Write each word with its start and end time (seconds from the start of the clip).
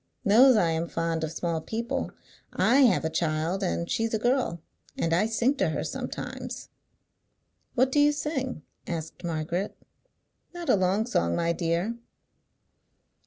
Knows 0.25 0.55
I 0.55 0.71
am 0.71 0.87
fond 0.87 1.23
of 1.23 1.31
small 1.31 1.61
people. 1.61 2.11
I 2.51 2.77
have 2.77 3.05
a 3.05 3.09
child, 3.11 3.61
and 3.61 3.87
she's 3.87 4.15
a 4.15 4.17
girl, 4.17 4.59
and 4.97 5.13
I 5.13 5.27
sing 5.27 5.53
to 5.57 5.69
her 5.69 5.83
sometimes." 5.83 6.69
"What 7.75 7.91
do 7.91 7.99
you 7.99 8.11
sing?" 8.11 8.63
asked 8.87 9.23
Margaret. 9.23 9.77
"Not 10.55 10.69
a 10.71 10.75
long 10.75 11.05
song, 11.05 11.35
my 11.35 11.53
dear. 11.53 11.99